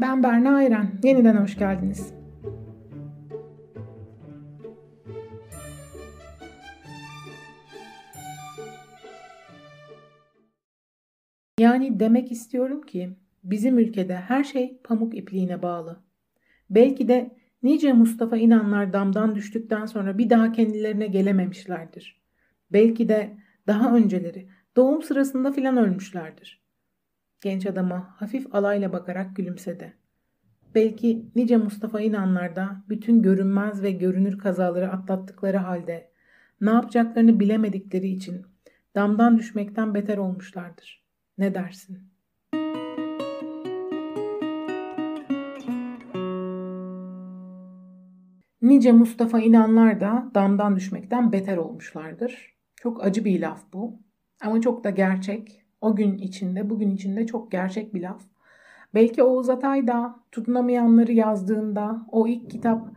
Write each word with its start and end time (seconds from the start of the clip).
Ben 0.00 0.22
Berna 0.22 0.56
Ayran. 0.56 0.90
Yeniden 1.02 1.36
hoş 1.36 1.58
geldiniz. 1.58 2.14
Yani 11.58 12.00
demek 12.00 12.32
istiyorum 12.32 12.82
ki 12.82 13.16
bizim 13.44 13.78
ülkede 13.78 14.16
her 14.16 14.44
şey 14.44 14.80
pamuk 14.84 15.16
ipliğine 15.16 15.62
bağlı. 15.62 16.00
Belki 16.70 17.08
de 17.08 17.36
nice 17.62 17.92
Mustafa 17.92 18.36
İnanlar 18.36 18.92
damdan 18.92 19.34
düştükten 19.34 19.86
sonra 19.86 20.18
bir 20.18 20.30
daha 20.30 20.52
kendilerine 20.52 21.06
gelememişlerdir. 21.06 22.20
Belki 22.72 23.08
de 23.08 23.36
daha 23.66 23.96
önceleri 23.96 24.48
doğum 24.76 25.02
sırasında 25.02 25.52
filan 25.52 25.76
ölmüşlerdir. 25.76 26.59
Genç 27.40 27.66
adama 27.66 28.14
hafif 28.16 28.54
alayla 28.54 28.92
bakarak 28.92 29.36
gülümsedi. 29.36 29.94
Belki 30.74 31.26
nice 31.36 31.56
Mustafa 31.56 32.00
İnanlar 32.00 32.56
da 32.56 32.84
bütün 32.88 33.22
görünmez 33.22 33.82
ve 33.82 33.90
görünür 33.90 34.38
kazaları 34.38 34.92
atlattıkları 34.92 35.56
halde 35.56 36.10
ne 36.60 36.70
yapacaklarını 36.70 37.40
bilemedikleri 37.40 38.08
için 38.08 38.46
damdan 38.94 39.38
düşmekten 39.38 39.94
beter 39.94 40.18
olmuşlardır. 40.18 41.04
Ne 41.38 41.54
dersin? 41.54 41.98
Nice 48.62 48.92
Mustafa 48.92 49.40
İnanlar 49.40 50.00
da 50.00 50.30
damdan 50.34 50.76
düşmekten 50.76 51.32
beter 51.32 51.56
olmuşlardır. 51.56 52.54
Çok 52.76 53.04
acı 53.04 53.24
bir 53.24 53.40
laf 53.40 53.72
bu. 53.72 54.02
Ama 54.42 54.60
çok 54.60 54.84
da 54.84 54.90
gerçek. 54.90 55.59
O 55.80 55.96
gün 55.96 56.18
içinde, 56.18 56.70
bugün 56.70 56.90
içinde 56.90 57.26
çok 57.26 57.50
gerçek 57.50 57.94
bir 57.94 58.02
laf. 58.02 58.22
Belki 58.94 59.22
Oğuz 59.22 59.50
Atay 59.50 59.86
da 59.86 60.16
tutunamayanları 60.32 61.12
yazdığında 61.12 62.06
o 62.12 62.26
ilk 62.26 62.50
kitap 62.50 62.88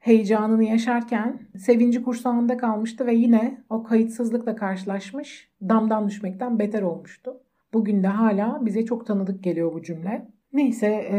heyecanını 0.00 0.64
yaşarken 0.64 1.40
sevinci 1.56 2.02
kursağında 2.02 2.56
kalmıştı 2.56 3.06
ve 3.06 3.14
yine 3.14 3.64
o 3.70 3.82
kayıtsızlıkla 3.82 4.56
karşılaşmış, 4.56 5.48
damdan 5.62 6.08
düşmekten 6.08 6.58
beter 6.58 6.82
olmuştu. 6.82 7.40
Bugün 7.72 8.02
de 8.02 8.06
hala 8.08 8.66
bize 8.66 8.84
çok 8.84 9.06
tanıdık 9.06 9.44
geliyor 9.44 9.72
bu 9.72 9.82
cümle. 9.82 10.28
Neyse 10.52 10.86
e, 10.86 11.18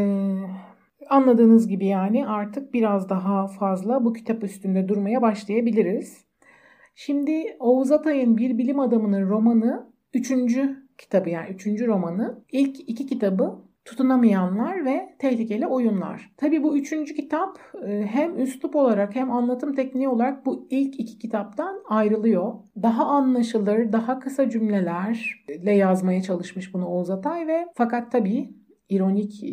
anladığınız 1.08 1.68
gibi 1.68 1.86
yani 1.86 2.26
artık 2.26 2.74
biraz 2.74 3.08
daha 3.08 3.46
fazla 3.46 4.04
bu 4.04 4.12
kitap 4.12 4.44
üstünde 4.44 4.88
durmaya 4.88 5.22
başlayabiliriz. 5.22 6.24
Şimdi 6.94 7.56
Oğuz 7.58 7.92
Atay'ın 7.92 8.36
Bir 8.36 8.58
Bilim 8.58 8.80
Adamı'nın 8.80 9.28
romanı 9.28 9.86
üçüncü 10.14 10.89
kitabı 11.00 11.30
yani 11.30 11.50
üçüncü 11.50 11.86
romanı. 11.86 12.44
İlk 12.52 12.80
iki 12.80 13.06
kitabı 13.06 13.70
Tutunamayanlar 13.84 14.84
ve 14.84 15.16
Tehlikeli 15.18 15.66
Oyunlar. 15.66 16.32
Tabi 16.36 16.62
bu 16.62 16.76
üçüncü 16.78 17.14
kitap 17.14 17.58
e, 17.86 18.06
hem 18.06 18.38
üslup 18.38 18.76
olarak 18.76 19.14
hem 19.14 19.30
anlatım 19.32 19.74
tekniği 19.74 20.08
olarak 20.08 20.46
bu 20.46 20.66
ilk 20.70 21.00
iki 21.00 21.18
kitaptan 21.18 21.82
ayrılıyor. 21.88 22.54
Daha 22.82 23.04
anlaşılır, 23.04 23.92
daha 23.92 24.18
kısa 24.18 24.50
cümlelerle 24.50 25.72
yazmaya 25.72 26.22
çalışmış 26.22 26.74
bunu 26.74 26.86
Oğuz 26.86 27.10
Atay 27.10 27.46
ve 27.46 27.66
fakat 27.74 28.12
tabii 28.12 28.59
ironik 28.90 29.44
e, 29.44 29.48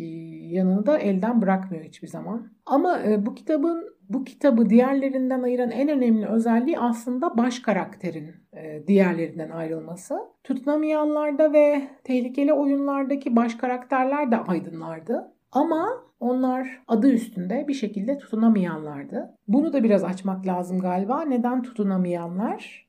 yanını 0.54 0.86
da 0.86 0.98
elden 0.98 1.42
bırakmıyor 1.42 1.84
hiçbir 1.84 2.08
zaman. 2.08 2.52
Ama 2.66 3.02
e, 3.02 3.26
bu 3.26 3.34
kitabın 3.34 3.98
bu 4.08 4.24
kitabı 4.24 4.70
diğerlerinden 4.70 5.42
ayıran 5.42 5.70
en 5.70 5.88
önemli 5.88 6.26
özelliği 6.26 6.78
aslında 6.78 7.36
baş 7.36 7.58
karakterin 7.58 8.34
e, 8.52 8.86
diğerlerinden 8.86 9.50
ayrılması. 9.50 10.18
Tutunamayanlarda 10.44 11.52
ve 11.52 11.88
tehlikeli 12.04 12.52
oyunlardaki 12.52 13.36
baş 13.36 13.54
karakterler 13.54 14.30
de 14.30 14.36
aydınlardı. 14.36 15.32
Ama 15.52 15.88
onlar 16.20 16.82
adı 16.88 17.10
üstünde 17.10 17.64
bir 17.68 17.74
şekilde 17.74 18.18
tutunamayanlardı. 18.18 19.34
Bunu 19.48 19.72
da 19.72 19.84
biraz 19.84 20.04
açmak 20.04 20.46
lazım 20.46 20.78
galiba. 20.78 21.22
Neden 21.22 21.62
tutunamayanlar? 21.62 22.88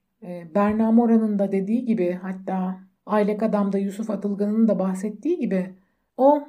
Berna 0.55 0.91
Mora'nın 0.91 1.39
da 1.39 1.51
dediği 1.51 1.85
gibi 1.85 2.19
hatta 2.21 2.79
Aylek 3.05 3.43
Adam'da 3.43 3.77
Yusuf 3.77 4.09
Atılgan'ın 4.09 4.67
da 4.67 4.79
bahsettiği 4.79 5.39
gibi 5.39 5.75
o 6.19 6.43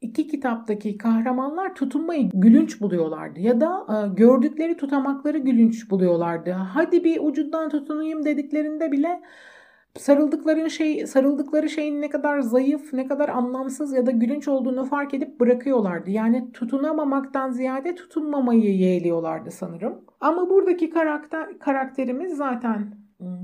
iki 0.00 0.28
kitaptaki 0.28 0.98
kahramanlar 0.98 1.74
tutunmayı 1.74 2.30
gülünç 2.34 2.80
buluyorlardı 2.80 3.40
ya 3.40 3.60
da 3.60 3.86
e, 3.88 4.14
gördükleri 4.14 4.76
tutamakları 4.76 5.38
gülünç 5.38 5.90
buluyorlardı. 5.90 6.50
Hadi 6.50 7.04
bir 7.04 7.20
ucundan 7.20 7.68
tutunayım 7.68 8.24
dediklerinde 8.24 8.92
bile 8.92 9.20
sarıldıkları 9.98 10.70
şey 10.70 11.06
sarıldıkları 11.06 11.68
şeyin 11.68 12.00
ne 12.00 12.08
kadar 12.08 12.40
zayıf, 12.40 12.92
ne 12.92 13.06
kadar 13.06 13.28
anlamsız 13.28 13.92
ya 13.92 14.06
da 14.06 14.10
gülünç 14.10 14.48
olduğunu 14.48 14.84
fark 14.84 15.14
edip 15.14 15.40
bırakıyorlardı. 15.40 16.10
Yani 16.10 16.52
tutunamamaktan 16.52 17.50
ziyade 17.50 17.94
tutunmamayı 17.94 18.76
yeğliyorlardı 18.76 19.50
sanırım. 19.50 20.04
Ama 20.20 20.50
buradaki 20.50 20.90
karakter 20.90 21.58
karakterimiz 21.58 22.36
zaten 22.36 22.94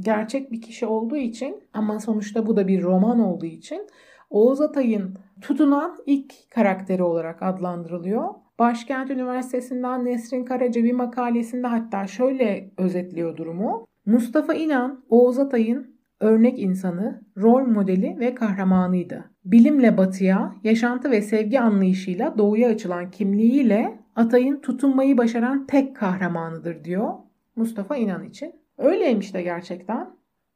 gerçek 0.00 0.52
bir 0.52 0.62
kişi 0.62 0.86
olduğu 0.86 1.16
için 1.16 1.56
ama 1.72 2.00
sonuçta 2.00 2.46
bu 2.46 2.56
da 2.56 2.68
bir 2.68 2.82
roman 2.82 3.20
olduğu 3.20 3.46
için 3.46 3.86
Oğuz 4.30 4.60
Atay'ın 4.60 5.14
tutunan 5.40 5.96
ilk 6.06 6.50
karakteri 6.50 7.02
olarak 7.02 7.42
adlandırılıyor. 7.42 8.28
Başkent 8.58 9.10
Üniversitesi'nden 9.10 10.04
Nesrin 10.04 10.44
Karaca 10.44 10.84
bir 10.84 10.92
makalesinde 10.92 11.66
hatta 11.66 12.06
şöyle 12.06 12.70
özetliyor 12.76 13.36
durumu. 13.36 13.86
Mustafa 14.06 14.54
İnan, 14.54 15.04
Oğuz 15.08 15.38
Atay'ın 15.38 15.98
örnek 16.20 16.58
insanı, 16.58 17.22
rol 17.36 17.66
modeli 17.66 18.16
ve 18.20 18.34
kahramanıydı. 18.34 19.24
Bilimle 19.44 19.96
batıya, 19.96 20.54
yaşantı 20.64 21.10
ve 21.10 21.22
sevgi 21.22 21.60
anlayışıyla 21.60 22.38
doğuya 22.38 22.68
açılan 22.68 23.10
kimliğiyle 23.10 23.98
Atay'ın 24.16 24.60
tutunmayı 24.60 25.18
başaran 25.18 25.66
tek 25.66 25.96
kahramanıdır 25.96 26.84
diyor 26.84 27.14
Mustafa 27.56 27.96
İnan 27.96 28.24
için. 28.24 28.54
Öyleymiş 28.78 29.34
de 29.34 29.42
gerçekten. 29.42 30.10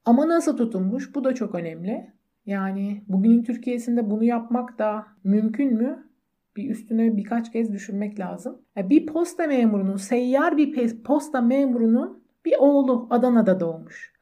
Ama 0.05 0.29
nasıl 0.29 0.57
tutunmuş 0.57 1.15
bu 1.15 1.25
da 1.25 1.35
çok 1.35 1.55
önemli. 1.55 2.13
Yani 2.47 3.03
bugünün 3.09 3.43
Türkiye'sinde 3.43 4.11
bunu 4.11 4.25
yapmak 4.25 4.79
da 4.79 5.07
mümkün 5.25 5.75
mü? 5.75 6.09
Bir 6.57 6.71
üstüne 6.71 7.17
birkaç 7.17 7.53
kez 7.53 7.73
düşünmek 7.73 8.21
lazım. 8.21 8.63
Bir 8.77 9.07
posta 9.07 9.47
memurunun, 9.47 9.97
seyyar 9.97 10.57
bir 10.57 11.03
posta 11.03 11.41
memurunun 11.41 12.23
bir 12.45 12.55
oğlu 12.59 13.07
Adana'da 13.11 13.61
doğmuş. 13.61 14.13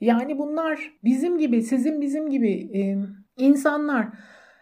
Yani 0.00 0.38
bunlar 0.38 0.92
bizim 1.04 1.38
gibi, 1.38 1.62
sizin 1.62 2.00
bizim 2.00 2.30
gibi 2.30 2.52
e, 2.52 2.98
insanlar 3.36 4.08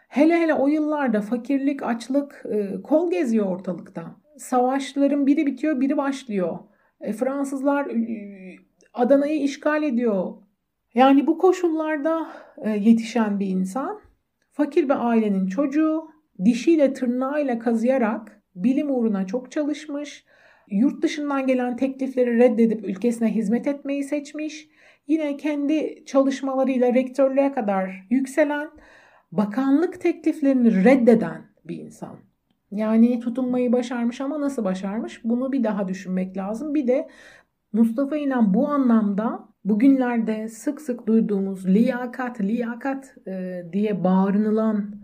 hele 0.09 0.37
hele 0.37 0.55
o 0.55 0.69
yıllarda 0.69 1.21
fakirlik, 1.21 1.82
açlık 1.82 2.44
e, 2.53 2.82
kol 2.82 3.11
geziyor 3.11 3.47
ortalıkta. 3.47 4.17
Savaşların 4.37 5.27
biri 5.27 5.47
bitiyor, 5.47 5.81
biri 5.81 5.97
başlıyor. 5.97 6.59
E, 7.00 7.12
Fransızlar 7.12 7.87
e, 7.87 8.56
Adana'yı 8.94 9.43
işgal 9.43 9.82
ediyor. 9.82 10.32
Yani 10.94 11.26
bu 11.26 11.38
koşullarda 11.38 12.26
e, 12.58 12.70
yetişen 12.70 13.40
bir 13.40 13.46
insan 13.46 14.00
fakir 14.52 14.84
bir 14.84 15.08
ailenin 15.08 15.46
çocuğu 15.46 16.10
dişiyle 16.44 16.92
tırnağıyla 16.92 17.58
kazıyarak 17.58 18.42
bilim 18.54 18.90
uğruna 18.90 19.26
çok 19.26 19.50
çalışmış. 19.52 20.24
Yurt 20.70 21.02
dışından 21.02 21.46
gelen 21.46 21.76
teklifleri 21.76 22.38
reddedip 22.38 22.84
ülkesine 22.84 23.34
hizmet 23.34 23.66
etmeyi 23.66 24.04
seçmiş. 24.04 24.68
Yine 25.08 25.36
kendi 25.36 26.04
çalışmalarıyla 26.06 26.94
rektörlüğe 26.94 27.52
kadar 27.52 28.06
yükselen, 28.10 28.70
bakanlık 29.32 30.00
tekliflerini 30.00 30.84
reddeden 30.84 31.42
bir 31.64 31.76
insan. 31.76 32.16
Yani 32.70 33.20
tutunmayı 33.20 33.72
başarmış 33.72 34.20
ama 34.20 34.40
nasıl 34.40 34.64
başarmış? 34.64 35.24
Bunu 35.24 35.52
bir 35.52 35.64
daha 35.64 35.88
düşünmek 35.88 36.36
lazım. 36.36 36.74
Bir 36.74 36.86
de 36.86 37.08
Mustafa 37.72 38.16
İnan 38.16 38.54
bu 38.54 38.69
anlamda 38.69 39.48
bugünlerde 39.64 40.48
sık 40.48 40.81
sık 40.81 41.06
duyduğumuz 41.06 41.66
liyakat, 41.66 42.41
liyakat 42.41 43.16
e, 43.26 43.64
diye 43.72 44.04
bağırınılan, 44.04 44.94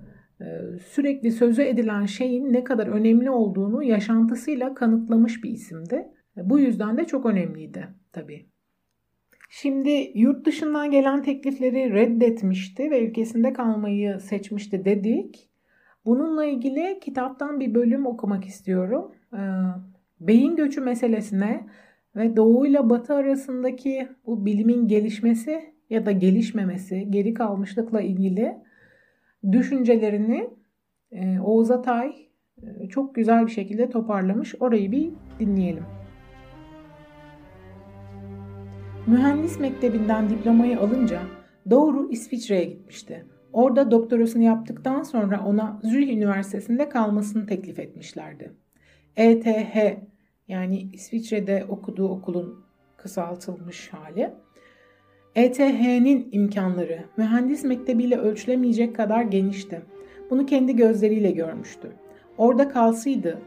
e, 0.40 0.44
sürekli 0.78 1.30
sözü 1.30 1.62
edilen 1.62 2.04
şeyin 2.06 2.52
ne 2.52 2.64
kadar 2.64 2.86
önemli 2.86 3.30
olduğunu 3.30 3.82
yaşantısıyla 3.82 4.74
kanıtlamış 4.74 5.44
bir 5.44 5.50
isimdi. 5.50 6.08
E, 6.36 6.50
bu 6.50 6.58
yüzden 6.58 6.98
de 6.98 7.04
çok 7.04 7.26
önemliydi 7.26 7.88
tabii. 8.12 8.46
Şimdi 9.48 10.12
yurt 10.14 10.46
dışından 10.46 10.90
gelen 10.90 11.22
teklifleri 11.22 11.92
reddetmişti 11.92 12.90
ve 12.90 13.08
ülkesinde 13.08 13.52
kalmayı 13.52 14.20
seçmişti 14.20 14.84
dedik. 14.84 15.50
Bununla 16.04 16.44
ilgili 16.44 17.00
kitaptan 17.00 17.60
bir 17.60 17.74
bölüm 17.74 18.06
okumak 18.06 18.44
istiyorum. 18.44 19.12
E, 19.32 19.40
beyin 20.20 20.56
göçü 20.56 20.80
meselesine 20.80 21.66
ve 22.16 22.36
Doğu 22.36 22.66
ile 22.66 22.90
Batı 22.90 23.14
arasındaki 23.14 24.08
bu 24.26 24.46
bilimin 24.46 24.88
gelişmesi 24.88 25.74
ya 25.90 26.06
da 26.06 26.12
gelişmemesi, 26.12 27.06
geri 27.10 27.34
kalmışlıkla 27.34 28.00
ilgili 28.00 28.56
düşüncelerini 29.52 30.50
e, 31.12 31.40
Oğuz 31.40 31.70
Atay 31.70 32.12
e, 32.62 32.88
çok 32.88 33.14
güzel 33.14 33.46
bir 33.46 33.50
şekilde 33.50 33.90
toparlamış. 33.90 34.54
Orayı 34.60 34.92
bir 34.92 35.10
dinleyelim. 35.38 35.84
Mühendis 39.06 39.60
mektebinden 39.60 40.30
diplomayı 40.30 40.80
alınca 40.80 41.20
doğru 41.70 42.08
İsviçre'ye 42.10 42.64
gitmişti. 42.64 43.26
Orada 43.52 43.90
doktorasını 43.90 44.42
yaptıktan 44.42 45.02
sonra 45.02 45.44
ona 45.46 45.80
Zürih 45.82 46.16
Üniversitesi'nde 46.16 46.88
kalmasını 46.88 47.46
teklif 47.46 47.78
etmişlerdi. 47.78 48.52
ETH 49.16 49.76
yani 50.48 50.88
İsviçre'de 50.92 51.66
okuduğu 51.68 52.08
okulun 52.08 52.64
kısaltılmış 52.96 53.88
hali. 53.92 54.30
ETH'nin 55.34 56.28
imkanları 56.32 57.04
mühendis 57.16 57.64
mektebiyle 57.64 58.16
ölçülemeyecek 58.16 58.96
kadar 58.96 59.22
genişti. 59.22 59.82
Bunu 60.30 60.46
kendi 60.46 60.76
gözleriyle 60.76 61.30
görmüştü. 61.30 61.92
Orada 62.38 62.68
kalsaydı 62.68 63.38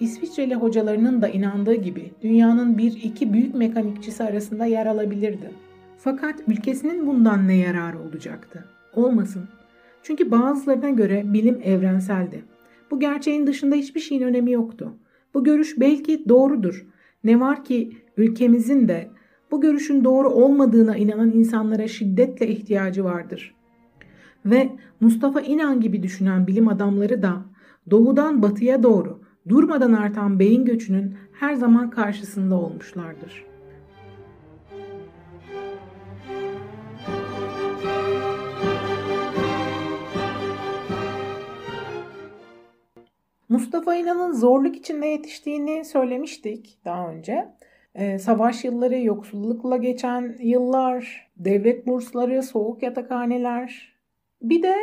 İsviçreli 0.00 0.54
hocalarının 0.54 1.22
da 1.22 1.28
inandığı 1.28 1.74
gibi 1.74 2.12
dünyanın 2.22 2.78
bir 2.78 3.02
iki 3.02 3.32
büyük 3.32 3.54
mekanikçisi 3.54 4.24
arasında 4.24 4.66
yer 4.66 4.86
alabilirdi. 4.86 5.50
Fakat 5.98 6.34
ülkesinin 6.48 7.06
bundan 7.06 7.48
ne 7.48 7.56
yararı 7.56 7.98
olacaktı? 7.98 8.64
Olmasın. 8.94 9.48
Çünkü 10.02 10.30
bazılarına 10.30 10.90
göre 10.90 11.22
bilim 11.32 11.60
evrenseldi. 11.64 12.44
Bu 12.90 13.00
gerçeğin 13.00 13.46
dışında 13.46 13.74
hiçbir 13.74 14.00
şeyin 14.00 14.22
önemi 14.22 14.52
yoktu. 14.52 14.94
Bu 15.34 15.44
görüş 15.44 15.80
belki 15.80 16.28
doğrudur. 16.28 16.86
Ne 17.24 17.40
var 17.40 17.64
ki 17.64 17.96
ülkemizin 18.16 18.88
de 18.88 19.10
bu 19.50 19.60
görüşün 19.60 20.04
doğru 20.04 20.28
olmadığına 20.28 20.96
inanan 20.96 21.30
insanlara 21.30 21.88
şiddetle 21.88 22.48
ihtiyacı 22.48 23.04
vardır. 23.04 23.54
Ve 24.46 24.70
Mustafa 25.00 25.40
İnan 25.40 25.80
gibi 25.80 26.02
düşünen 26.02 26.46
bilim 26.46 26.68
adamları 26.68 27.22
da 27.22 27.42
doğudan 27.90 28.42
batıya 28.42 28.82
doğru 28.82 29.20
durmadan 29.48 29.92
artan 29.92 30.38
beyin 30.38 30.64
göçünün 30.64 31.14
her 31.32 31.54
zaman 31.54 31.90
karşısında 31.90 32.54
olmuşlardır. 32.54 33.53
Mustafa 43.54 43.94
İnan'ın 43.94 44.32
zorluk 44.32 44.76
içinde 44.76 45.06
yetiştiğini 45.06 45.84
söylemiştik 45.84 46.78
daha 46.84 47.08
önce. 47.08 47.48
Ee, 47.94 48.18
savaş 48.18 48.64
yılları, 48.64 49.00
yoksullukla 49.00 49.76
geçen 49.76 50.36
yıllar, 50.40 51.30
devlet 51.36 51.86
bursları, 51.86 52.42
soğuk 52.42 52.82
yatakhaneler. 52.82 53.94
Bir 54.42 54.62
de 54.62 54.74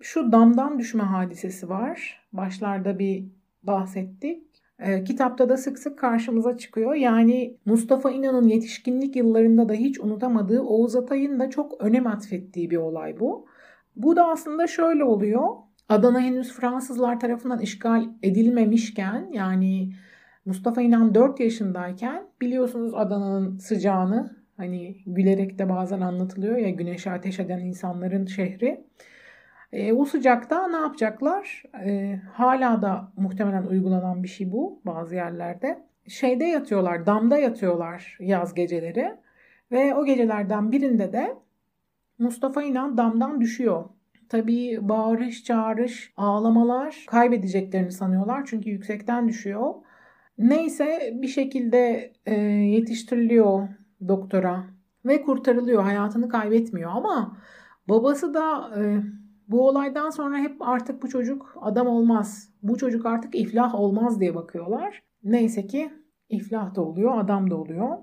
şu 0.00 0.32
damdan 0.32 0.78
düşme 0.78 1.02
hadisesi 1.02 1.68
var. 1.68 2.26
Başlarda 2.32 2.98
bir 2.98 3.24
bahsettik. 3.62 4.44
E, 4.78 5.04
kitapta 5.04 5.48
da 5.48 5.56
sık 5.56 5.78
sık 5.78 5.98
karşımıza 5.98 6.56
çıkıyor. 6.56 6.94
Yani 6.94 7.56
Mustafa 7.64 8.10
İnan'ın 8.10 8.48
yetişkinlik 8.48 9.16
yıllarında 9.16 9.68
da 9.68 9.72
hiç 9.72 10.00
unutamadığı 10.00 10.60
Oğuz 10.60 10.96
Atay'ın 10.96 11.40
da 11.40 11.50
çok 11.50 11.80
önem 11.80 12.06
atfettiği 12.06 12.70
bir 12.70 12.76
olay 12.76 13.20
bu. 13.20 13.46
Bu 13.96 14.16
da 14.16 14.28
aslında 14.28 14.66
şöyle 14.66 15.04
oluyor. 15.04 15.67
Adana 15.88 16.20
henüz 16.20 16.52
Fransızlar 16.52 17.20
tarafından 17.20 17.60
işgal 17.60 18.04
edilmemişken 18.22 19.28
yani 19.32 19.92
Mustafa 20.44 20.82
İnan 20.82 21.14
4 21.14 21.40
yaşındayken 21.40 22.26
biliyorsunuz 22.40 22.94
Adana'nın 22.94 23.58
sıcağını 23.58 24.36
hani 24.56 24.96
gülerek 25.06 25.58
de 25.58 25.68
bazen 25.68 26.00
anlatılıyor 26.00 26.56
ya 26.56 26.70
güneşe 26.70 27.10
ateş 27.10 27.40
eden 27.40 27.58
insanların 27.58 28.26
şehri. 28.26 28.84
E, 29.72 29.92
o 29.92 30.04
sıcakta 30.04 30.68
ne 30.68 30.76
yapacaklar? 30.76 31.62
E, 31.84 32.20
hala 32.32 32.82
da 32.82 33.12
muhtemelen 33.16 33.66
uygulanan 33.66 34.22
bir 34.22 34.28
şey 34.28 34.52
bu 34.52 34.82
bazı 34.86 35.14
yerlerde. 35.14 35.84
Şeyde 36.08 36.44
yatıyorlar, 36.44 37.06
damda 37.06 37.38
yatıyorlar 37.38 38.16
yaz 38.20 38.54
geceleri. 38.54 39.14
Ve 39.72 39.94
o 39.94 40.04
gecelerden 40.04 40.72
birinde 40.72 41.12
de 41.12 41.36
Mustafa 42.18 42.62
İnan 42.62 42.96
damdan 42.96 43.40
düşüyor. 43.40 43.84
Tabii 44.28 44.78
bağırış, 44.80 45.44
çağırış, 45.44 46.12
ağlamalar 46.16 47.04
kaybedeceklerini 47.06 47.92
sanıyorlar 47.92 48.44
çünkü 48.46 48.70
yüksekten 48.70 49.28
düşüyor. 49.28 49.74
Neyse 50.38 51.12
bir 51.14 51.28
şekilde 51.28 52.12
e, 52.26 52.34
yetiştiriliyor 52.44 53.68
doktora 54.08 54.64
ve 55.04 55.22
kurtarılıyor. 55.22 55.82
Hayatını 55.82 56.28
kaybetmiyor 56.28 56.90
ama 56.94 57.38
babası 57.88 58.34
da 58.34 58.70
e, 58.80 59.02
bu 59.48 59.68
olaydan 59.68 60.10
sonra 60.10 60.38
hep 60.38 60.56
artık 60.60 61.02
bu 61.02 61.08
çocuk 61.08 61.56
adam 61.60 61.86
olmaz. 61.86 62.50
Bu 62.62 62.78
çocuk 62.78 63.06
artık 63.06 63.34
iflah 63.34 63.74
olmaz 63.74 64.20
diye 64.20 64.34
bakıyorlar. 64.34 65.02
Neyse 65.22 65.66
ki 65.66 65.90
iflah 66.28 66.74
da 66.74 66.82
oluyor, 66.82 67.18
adam 67.18 67.50
da 67.50 67.56
oluyor. 67.56 67.98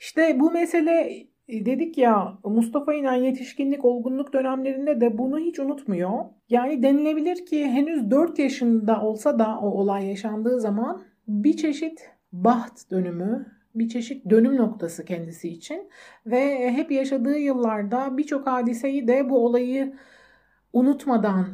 İşte 0.00 0.40
bu 0.40 0.50
mesele 0.50 1.26
dedik 1.52 1.98
ya 1.98 2.38
Mustafa 2.44 2.94
İnan 2.94 3.14
yetişkinlik, 3.14 3.84
olgunluk 3.84 4.32
dönemlerinde 4.32 5.00
de 5.00 5.18
bunu 5.18 5.38
hiç 5.38 5.58
unutmuyor. 5.58 6.10
Yani 6.48 6.82
denilebilir 6.82 7.46
ki 7.46 7.66
henüz 7.66 8.10
4 8.10 8.38
yaşında 8.38 9.00
olsa 9.02 9.38
da 9.38 9.58
o 9.62 9.70
olay 9.70 10.06
yaşandığı 10.06 10.60
zaman 10.60 11.02
bir 11.28 11.56
çeşit 11.56 12.10
baht 12.32 12.90
dönümü, 12.90 13.46
bir 13.74 13.88
çeşit 13.88 14.30
dönüm 14.30 14.56
noktası 14.56 15.04
kendisi 15.04 15.48
için 15.48 15.88
ve 16.26 16.72
hep 16.72 16.90
yaşadığı 16.90 17.38
yıllarda 17.38 18.16
birçok 18.16 18.46
hadiseyi 18.46 19.08
de 19.08 19.30
bu 19.30 19.44
olayı 19.44 19.94
unutmadan 20.72 21.46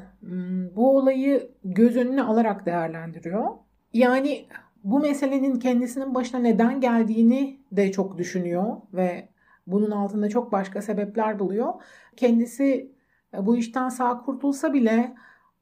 bu 0.77 0.97
olayı 0.97 1.51
göz 1.65 1.97
önüne 1.97 2.23
alarak 2.23 2.67
değerlendiriyor. 2.67 3.51
Yani 3.93 4.47
bu 4.85 5.01
meselenin 5.01 5.59
kendisinin 5.59 6.15
başına 6.15 6.41
neden 6.41 6.81
geldiğini 6.81 7.61
de 7.73 7.93
çok 7.93 8.19
düşünüyor 8.19 8.77
ve 8.93 9.29
bunun 9.67 9.91
altında 9.91 10.29
çok 10.29 10.53
başka 10.53 10.83
sebepler 10.83 11.39
buluyor. 11.39 11.73
Kendisi 12.17 12.93
e, 13.35 13.47
bu 13.47 13.57
işten 13.57 13.89
sağ 13.89 14.19
kurtulsa 14.19 14.73
bile 14.73 15.15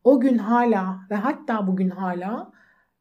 o 0.04 0.20
gün 0.20 0.38
hala 0.38 1.00
ve 1.10 1.14
hatta 1.14 1.66
bugün 1.66 1.90
hala 1.90 2.52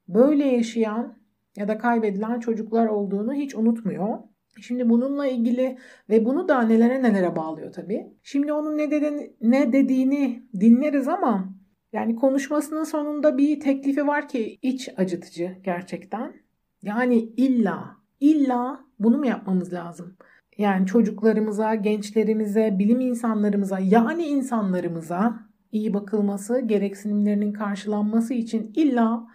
böyle 0.07 0.45
yaşayan 0.45 1.17
ya 1.55 1.67
da 1.67 1.77
kaybedilen 1.77 2.39
çocuklar 2.39 2.87
olduğunu 2.87 3.33
hiç 3.33 3.55
unutmuyor. 3.55 4.19
Şimdi 4.61 4.89
bununla 4.89 5.27
ilgili 5.27 5.77
ve 6.09 6.25
bunu 6.25 6.47
da 6.47 6.61
nelere 6.61 7.03
nelere 7.03 7.35
bağlıyor 7.35 7.71
tabii. 7.73 8.07
Şimdi 8.23 8.53
onun 8.53 8.77
ne, 8.77 8.91
dediğini, 8.91 9.33
ne 9.41 9.73
dediğini 9.73 10.43
dinleriz 10.59 11.07
ama 11.07 11.53
yani 11.93 12.15
konuşmasının 12.15 12.83
sonunda 12.83 13.37
bir 13.37 13.59
teklifi 13.59 14.07
var 14.07 14.27
ki 14.27 14.57
iç 14.61 14.89
acıtıcı 14.97 15.55
gerçekten. 15.63 16.33
Yani 16.81 17.17
illa, 17.17 17.97
illa 18.19 18.79
bunu 18.99 19.17
mu 19.17 19.25
yapmamız 19.25 19.73
lazım? 19.73 20.17
Yani 20.57 20.85
çocuklarımıza, 20.85 21.75
gençlerimize, 21.75 22.75
bilim 22.79 22.99
insanlarımıza 22.99 23.79
yani 23.79 24.25
insanlarımıza 24.25 25.39
iyi 25.71 25.93
bakılması, 25.93 26.59
gereksinimlerinin 26.59 27.53
karşılanması 27.53 28.33
için 28.33 28.71
illa 28.75 29.27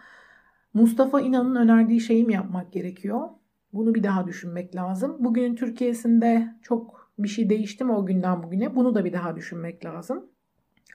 Mustafa 0.73 1.21
İnan'ın 1.21 1.55
önerdiği 1.55 1.99
şeyi 1.99 2.25
mi 2.25 2.33
yapmak 2.33 2.73
gerekiyor? 2.73 3.29
Bunu 3.73 3.95
bir 3.95 4.03
daha 4.03 4.27
düşünmek 4.27 4.75
lazım. 4.75 5.15
Bugünün 5.19 5.55
Türkiye'sinde 5.55 6.55
çok 6.61 7.11
bir 7.19 7.27
şey 7.27 7.49
değişti 7.49 7.83
mi 7.83 7.91
o 7.91 8.05
günden 8.05 8.43
bugüne? 8.43 8.75
Bunu 8.75 8.95
da 8.95 9.05
bir 9.05 9.13
daha 9.13 9.35
düşünmek 9.35 9.85
lazım. 9.85 10.25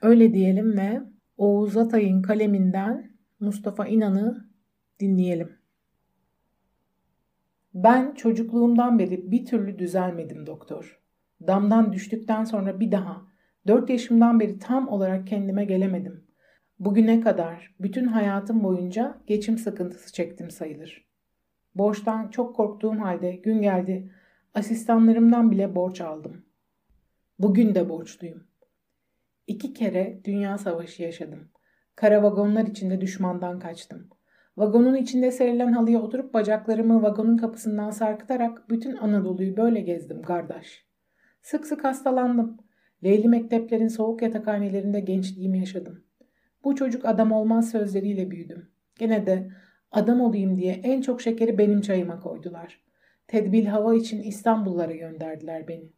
Öyle 0.01 0.33
diyelim 0.33 0.77
ve 0.77 1.01
Oğuz 1.37 1.77
Atay'ın 1.77 2.21
kaleminden 2.21 3.11
Mustafa 3.39 3.87
İnan'ı 3.87 4.49
dinleyelim. 4.99 5.64
Ben 7.75 8.13
çocukluğumdan 8.13 8.99
beri 8.99 9.31
bir 9.31 9.45
türlü 9.45 9.79
düzelmedim 9.79 10.47
doktor. 10.47 10.99
Damdan 11.47 11.93
düştükten 11.93 12.43
sonra 12.43 12.79
bir 12.79 12.91
daha, 12.91 13.21
dört 13.67 13.89
yaşımdan 13.89 14.39
beri 14.39 14.59
tam 14.59 14.87
olarak 14.87 15.27
kendime 15.27 15.65
gelemedim. 15.65 16.27
Bugüne 16.79 17.21
kadar 17.21 17.75
bütün 17.79 18.05
hayatım 18.07 18.63
boyunca 18.63 19.21
geçim 19.27 19.57
sıkıntısı 19.57 20.13
çektim 20.13 20.51
sayılır. 20.51 21.05
Borçtan 21.75 22.27
çok 22.27 22.55
korktuğum 22.55 22.99
halde 22.99 23.31
gün 23.35 23.61
geldi. 23.61 24.11
Asistanlarımdan 24.53 25.51
bile 25.51 25.75
borç 25.75 26.01
aldım. 26.01 26.45
Bugün 27.39 27.75
de 27.75 27.89
borçluyum. 27.89 28.47
İki 29.47 29.73
kere 29.73 30.21
dünya 30.23 30.57
savaşı 30.57 31.03
yaşadım. 31.03 31.49
Kara 31.95 32.23
vagonlar 32.23 32.67
içinde 32.67 33.01
düşmandan 33.01 33.59
kaçtım. 33.59 34.09
Vagonun 34.57 34.95
içinde 34.95 35.31
serilen 35.31 35.71
halıya 35.71 36.01
oturup 36.01 36.33
bacaklarımı 36.33 37.03
vagonun 37.03 37.37
kapısından 37.37 37.91
sarkıtarak 37.91 38.69
bütün 38.69 38.95
Anadolu'yu 38.95 39.57
böyle 39.57 39.81
gezdim 39.81 40.21
kardeş. 40.21 40.85
Sık 41.41 41.67
sık 41.67 41.83
hastalandım. 41.83 42.57
Leyli 43.03 43.27
mekteplerin 43.27 43.87
soğuk 43.87 44.21
yatakhanelerinde 44.21 44.99
gençliğimi 44.99 45.59
yaşadım. 45.59 46.03
Bu 46.63 46.75
çocuk 46.75 47.05
adam 47.05 47.31
olmaz 47.31 47.71
sözleriyle 47.71 48.31
büyüdüm. 48.31 48.69
Gene 48.99 49.25
de 49.25 49.49
Adam 49.91 50.21
olayım 50.21 50.57
diye 50.57 50.73
en 50.73 51.01
çok 51.01 51.21
şekeri 51.21 51.57
benim 51.57 51.81
çayıma 51.81 52.19
koydular. 52.19 52.79
Tedbil 53.27 53.65
hava 53.65 53.95
için 53.95 54.21
İstanbullara 54.21 54.91
gönderdiler 54.91 55.67
beni. 55.67 55.91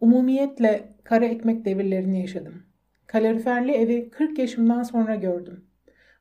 Umumiyetle 0.00 0.96
kara 1.04 1.24
ekmek 1.24 1.64
devirlerini 1.64 2.20
yaşadım. 2.20 2.62
Kaloriferli 3.06 3.72
evi 3.72 4.10
40 4.10 4.38
yaşımdan 4.38 4.82
sonra 4.82 5.14
gördüm. 5.14 5.64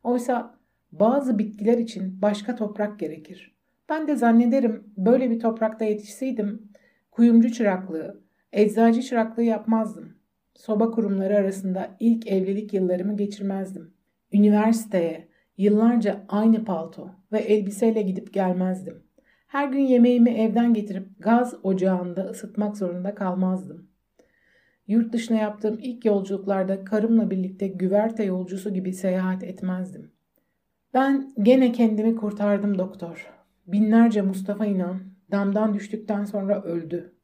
Oysa 0.03 0.58
bazı 0.91 1.39
bitkiler 1.39 1.77
için 1.77 2.21
başka 2.21 2.55
toprak 2.55 2.99
gerekir. 2.99 3.55
Ben 3.89 4.07
de 4.07 4.15
zannederim 4.15 4.83
böyle 4.97 5.29
bir 5.29 5.39
toprakta 5.39 5.85
yetişseydim 5.85 6.71
kuyumcu 7.11 7.51
çıraklığı, 7.51 8.23
eczacı 8.53 9.01
çıraklığı 9.01 9.43
yapmazdım. 9.43 10.19
soba 10.55 10.91
kurumları 10.91 11.37
arasında 11.37 11.95
ilk 11.99 12.27
evlilik 12.27 12.73
yıllarımı 12.73 13.17
geçirmezdim. 13.17 13.93
Üniversiteye 14.33 15.27
yıllarca 15.57 16.25
aynı 16.27 16.65
palto 16.65 17.11
ve 17.31 17.39
elbiseyle 17.39 18.01
gidip 18.01 18.33
gelmezdim. 18.33 19.03
Her 19.47 19.67
gün 19.67 19.79
yemeğimi 19.79 20.29
evden 20.29 20.73
getirip 20.73 21.07
gaz 21.19 21.55
ocağında 21.63 22.23
ısıtmak 22.23 22.77
zorunda 22.77 23.15
kalmazdım. 23.15 23.89
Yurt 24.87 25.13
dışına 25.13 25.37
yaptığım 25.37 25.79
ilk 25.81 26.05
yolculuklarda 26.05 26.83
karımla 26.83 27.29
birlikte 27.31 27.67
güverte 27.67 28.23
yolcusu 28.23 28.73
gibi 28.73 28.93
seyahat 28.93 29.43
etmezdim. 29.43 30.11
Ben 30.93 31.33
gene 31.43 31.71
kendimi 31.71 32.15
kurtardım 32.15 32.77
doktor. 32.77 33.33
Binlerce 33.67 34.21
Mustafa 34.21 34.65
İnan 34.65 34.99
damdan 35.31 35.73
düştükten 35.73 36.25
sonra 36.25 36.61
öldü. 36.63 37.15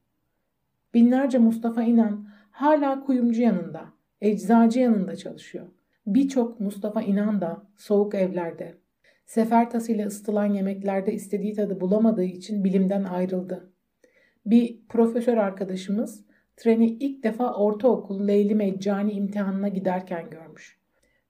Binlerce 0.93 1.37
Mustafa 1.37 1.83
İnan 1.83 2.27
hala 2.51 3.03
kuyumcu 3.03 3.41
yanında, 3.41 3.85
eczacı 4.21 4.79
yanında 4.79 5.15
çalışıyor. 5.15 5.67
Birçok 6.07 6.59
Mustafa 6.59 7.01
İnan 7.01 7.41
da 7.41 7.67
soğuk 7.77 8.15
evlerde, 8.15 8.75
sefer 9.25 9.69
tasıyla 9.69 10.07
ısıtılan 10.07 10.53
yemeklerde 10.53 11.13
istediği 11.13 11.53
tadı 11.53 11.81
bulamadığı 11.81 12.23
için 12.23 12.63
bilimden 12.63 13.03
ayrıldı. 13.03 13.71
Bir 14.45 14.87
profesör 14.89 15.37
arkadaşımız 15.37 16.25
treni 16.57 16.87
ilk 16.87 17.23
defa 17.23 17.53
ortaokul 17.53 18.27
Leyli 18.27 18.55
Meccani 18.55 19.11
imtihanına 19.11 19.67
giderken 19.67 20.29
görmüş. 20.29 20.84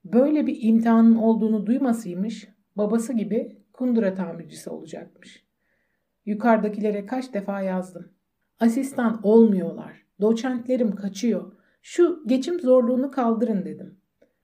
Böyle 0.06 0.48
bir 0.48 0.58
imtihanın 0.62 1.16
olduğunu 1.16 1.66
duymasıymış, 1.66 2.48
babası 2.76 3.14
gibi 3.14 3.58
kundura 3.74 4.14
tamircisi 4.14 4.70
olacakmış. 4.70 5.46
Yukarıdakilere 6.26 7.06
kaç 7.06 7.34
defa 7.34 7.62
yazdım. 7.62 8.12
Asistan 8.60 9.20
olmuyorlar. 9.24 10.06
Doçentlerim 10.22 10.96
kaçıyor. 10.96 11.52
Şu 11.82 12.24
geçim 12.28 12.60
zorluğunu 12.60 13.12
kaldırın 13.12 13.66
dedim. 13.66 13.98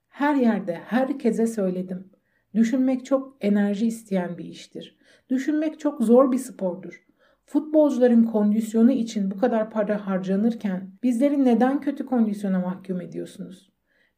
Her 0.09 0.35
yerde 0.35 0.73
herkese 0.73 1.47
söyledim. 1.47 2.11
Düşünmek 2.53 3.05
çok 3.05 3.37
enerji 3.41 3.87
isteyen 3.87 4.37
bir 4.37 4.45
iştir. 4.45 4.97
Düşünmek 5.29 5.79
çok 5.79 6.01
zor 6.01 6.31
bir 6.31 6.37
spordur. 6.37 7.05
Futbolcuların 7.45 8.23
kondisyonu 8.23 8.91
için 8.91 9.31
bu 9.31 9.37
kadar 9.37 9.69
para 9.69 10.07
harcanırken 10.07 10.91
bizleri 11.03 11.45
neden 11.45 11.81
kötü 11.81 12.05
kondisyona 12.05 12.59
mahkum 12.59 13.01
ediyorsunuz? 13.01 13.70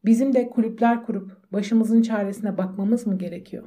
Bizim 0.04 0.34
de 0.34 0.50
kulüpler 0.50 1.02
kurup 1.02 1.52
başımızın 1.52 2.02
çaresine 2.02 2.58
bakmamız 2.58 3.06
mı 3.06 3.18
gerekiyor? 3.18 3.64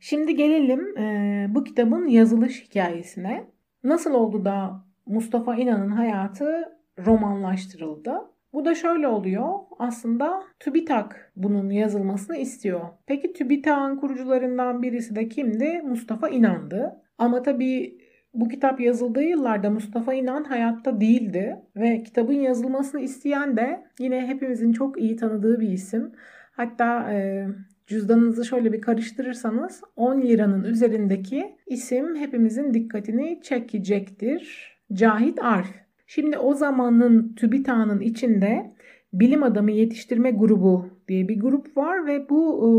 Şimdi 0.00 0.36
gelelim 0.36 0.98
e, 0.98 1.46
bu 1.50 1.64
kitabın 1.64 2.06
yazılış 2.06 2.64
hikayesine. 2.64 3.44
Nasıl 3.84 4.14
oldu 4.14 4.44
da 4.44 4.84
Mustafa 5.06 5.56
İnan'ın 5.56 5.88
hayatı 5.88 6.78
romanlaştırıldı? 7.06 8.12
Bu 8.52 8.64
da 8.64 8.74
şöyle 8.74 9.08
oluyor. 9.08 9.54
Aslında 9.78 10.42
TÜBİTAK 10.60 11.32
bunun 11.36 11.70
yazılmasını 11.70 12.36
istiyor. 12.36 12.80
Peki 13.06 13.32
TÜBİTAK'ın 13.32 13.96
kurucularından 13.96 14.82
birisi 14.82 15.16
de 15.16 15.28
kimdi? 15.28 15.82
Mustafa 15.82 16.28
İnan'dı. 16.28 17.02
Ama 17.18 17.42
tabii 17.42 17.98
bu 18.40 18.48
kitap 18.48 18.80
yazıldığı 18.80 19.22
yıllarda 19.22 19.70
Mustafa 19.70 20.14
İnan 20.14 20.44
hayatta 20.44 21.00
değildi 21.00 21.56
ve 21.76 22.02
kitabın 22.02 22.32
yazılmasını 22.32 23.00
isteyen 23.00 23.56
de 23.56 23.86
yine 23.98 24.26
hepimizin 24.26 24.72
çok 24.72 25.00
iyi 25.00 25.16
tanıdığı 25.16 25.60
bir 25.60 25.68
isim. 25.68 26.12
Hatta 26.52 27.12
e, 27.12 27.46
cüzdanınızı 27.86 28.44
şöyle 28.44 28.72
bir 28.72 28.80
karıştırırsanız 28.80 29.80
10 29.96 30.22
liranın 30.22 30.64
üzerindeki 30.64 31.56
isim 31.66 32.16
hepimizin 32.16 32.74
dikkatini 32.74 33.40
çekecektir. 33.42 34.72
Cahit 34.92 35.42
Arf. 35.42 35.70
Şimdi 36.06 36.38
o 36.38 36.54
zamanın 36.54 37.34
TÜBİTAK'ın 37.34 38.00
içinde 38.00 38.74
bilim 39.12 39.42
adamı 39.42 39.72
yetiştirme 39.72 40.30
grubu 40.30 40.90
diye 41.08 41.28
bir 41.28 41.40
grup 41.40 41.76
var 41.76 42.06
ve 42.06 42.28
bu 42.28 42.62
e, 42.62 42.70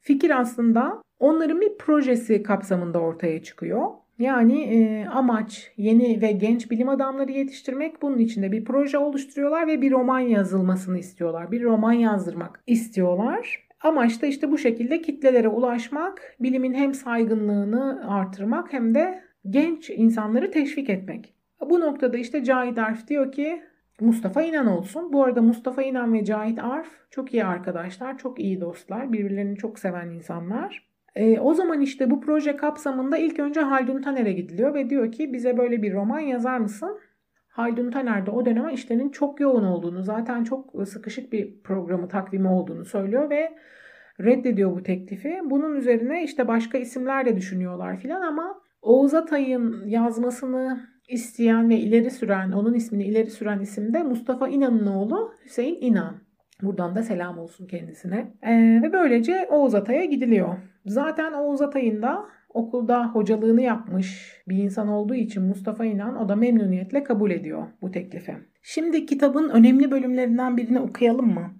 fikir 0.00 0.40
aslında 0.40 1.02
onların 1.18 1.60
bir 1.60 1.78
projesi 1.78 2.42
kapsamında 2.42 3.00
ortaya 3.00 3.42
çıkıyor. 3.42 3.86
Yani 4.18 4.62
e, 4.62 5.06
amaç 5.06 5.72
yeni 5.76 6.22
ve 6.22 6.32
genç 6.32 6.70
bilim 6.70 6.88
adamları 6.88 7.32
yetiştirmek. 7.32 8.02
Bunun 8.02 8.18
içinde 8.18 8.52
bir 8.52 8.64
proje 8.64 8.98
oluşturuyorlar 8.98 9.66
ve 9.66 9.82
bir 9.82 9.90
roman 9.90 10.20
yazılmasını 10.20 10.98
istiyorlar. 10.98 11.50
Bir 11.50 11.62
roman 11.62 11.92
yazdırmak 11.92 12.62
istiyorlar. 12.66 13.66
Amaç 13.80 14.22
da 14.22 14.26
işte 14.26 14.50
bu 14.50 14.58
şekilde 14.58 15.02
kitlelere 15.02 15.48
ulaşmak, 15.48 16.36
bilimin 16.40 16.74
hem 16.74 16.94
saygınlığını 16.94 18.04
artırmak 18.08 18.72
hem 18.72 18.94
de 18.94 19.22
genç 19.50 19.90
insanları 19.90 20.50
teşvik 20.50 20.90
etmek. 20.90 21.34
Bu 21.70 21.80
noktada 21.80 22.16
işte 22.16 22.44
Cahit 22.44 22.78
Arf 22.78 23.08
diyor 23.08 23.32
ki 23.32 23.62
Mustafa 24.00 24.42
İnan 24.42 24.66
olsun. 24.66 25.12
Bu 25.12 25.24
arada 25.24 25.42
Mustafa 25.42 25.82
İnan 25.82 26.12
ve 26.12 26.24
Cahit 26.24 26.58
Arf 26.58 26.88
çok 27.10 27.34
iyi 27.34 27.44
arkadaşlar, 27.44 28.18
çok 28.18 28.40
iyi 28.40 28.60
dostlar, 28.60 29.12
birbirlerini 29.12 29.56
çok 29.56 29.78
seven 29.78 30.10
insanlar. 30.10 30.86
E, 31.16 31.40
o 31.40 31.54
zaman 31.54 31.80
işte 31.80 32.10
bu 32.10 32.20
proje 32.20 32.56
kapsamında 32.56 33.16
ilk 33.18 33.38
önce 33.38 33.60
Haldun 33.60 34.02
Taner'e 34.02 34.32
gidiliyor 34.32 34.74
ve 34.74 34.90
diyor 34.90 35.12
ki 35.12 35.32
bize 35.32 35.58
böyle 35.58 35.82
bir 35.82 35.94
roman 35.94 36.18
yazar 36.18 36.58
mısın? 36.58 36.98
Haldun 37.48 37.90
Taner 37.90 38.26
de 38.26 38.30
o 38.30 38.46
dönem 38.46 38.68
işlerinin 38.68 39.10
çok 39.10 39.40
yoğun 39.40 39.64
olduğunu, 39.64 40.02
zaten 40.02 40.44
çok 40.44 40.88
sıkışık 40.88 41.32
bir 41.32 41.62
programı, 41.62 42.08
takvimi 42.08 42.48
olduğunu 42.48 42.84
söylüyor 42.84 43.30
ve 43.30 43.56
reddediyor 44.20 44.76
bu 44.76 44.82
teklifi. 44.82 45.40
Bunun 45.44 45.74
üzerine 45.74 46.24
işte 46.24 46.48
başka 46.48 46.78
isimler 46.78 47.26
de 47.26 47.36
düşünüyorlar 47.36 47.96
filan 47.96 48.22
ama 48.22 48.60
Oğuz 48.82 49.14
Atay'ın 49.14 49.86
yazmasını 49.86 50.80
isteyen 51.08 51.68
ve 51.68 51.76
ileri 51.76 52.10
süren, 52.10 52.52
onun 52.52 52.74
ismini 52.74 53.04
ileri 53.04 53.30
süren 53.30 53.60
isim 53.60 53.94
de 53.94 54.02
Mustafa 54.02 54.48
İnan'ın 54.48 54.86
oğlu 54.86 55.32
Hüseyin 55.44 55.78
İnan. 55.80 56.25
Buradan 56.62 56.94
da 56.94 57.02
selam 57.02 57.38
olsun 57.38 57.66
kendisine. 57.66 58.32
Ee, 58.42 58.80
ve 58.82 58.92
böylece 58.92 59.48
Oğuz 59.50 59.74
Atay'a 59.74 60.04
gidiliyor. 60.04 60.54
Zaten 60.86 61.32
Oğuz 61.32 61.62
Atay'ın 61.62 62.02
da 62.02 62.24
okulda 62.54 63.06
hocalığını 63.06 63.62
yapmış 63.62 64.32
bir 64.48 64.56
insan 64.56 64.88
olduğu 64.88 65.14
için 65.14 65.42
Mustafa 65.42 65.84
İnan 65.84 66.16
o 66.16 66.28
da 66.28 66.36
memnuniyetle 66.36 67.04
kabul 67.04 67.30
ediyor 67.30 67.66
bu 67.82 67.90
teklifi. 67.90 68.34
Şimdi 68.62 69.06
kitabın 69.06 69.48
önemli 69.48 69.90
bölümlerinden 69.90 70.56
birini 70.56 70.80
okuyalım 70.80 71.34
mı? 71.34 71.50